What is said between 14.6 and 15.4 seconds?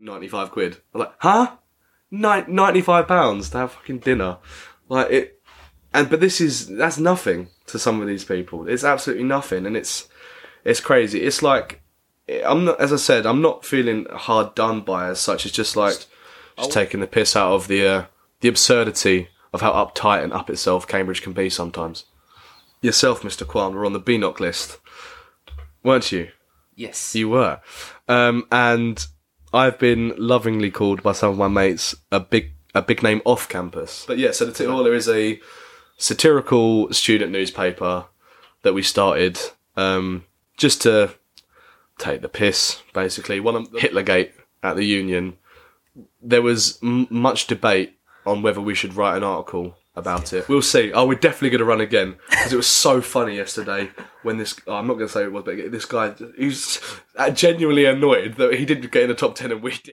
by as